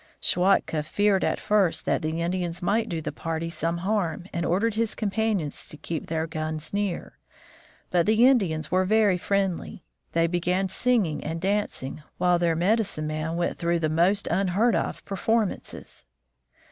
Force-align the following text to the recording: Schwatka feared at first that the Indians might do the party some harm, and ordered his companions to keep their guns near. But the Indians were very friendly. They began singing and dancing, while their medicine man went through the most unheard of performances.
Schwatka 0.19 0.81
feared 0.81 1.23
at 1.23 1.39
first 1.39 1.85
that 1.85 2.01
the 2.01 2.23
Indians 2.23 2.63
might 2.63 2.89
do 2.89 3.01
the 3.01 3.11
party 3.11 3.51
some 3.51 3.77
harm, 3.85 4.25
and 4.33 4.47
ordered 4.47 4.73
his 4.73 4.95
companions 4.95 5.67
to 5.67 5.77
keep 5.77 6.07
their 6.07 6.25
guns 6.25 6.73
near. 6.73 7.19
But 7.91 8.07
the 8.07 8.25
Indians 8.25 8.71
were 8.71 8.83
very 8.83 9.19
friendly. 9.19 9.83
They 10.13 10.25
began 10.25 10.69
singing 10.69 11.23
and 11.23 11.39
dancing, 11.39 12.01
while 12.17 12.39
their 12.39 12.55
medicine 12.55 13.05
man 13.05 13.35
went 13.35 13.59
through 13.59 13.77
the 13.77 13.89
most 13.89 14.25
unheard 14.31 14.73
of 14.75 15.05
performances. 15.05 16.03